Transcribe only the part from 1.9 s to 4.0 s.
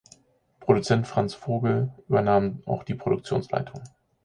übernahm auch die Produktionsleitung.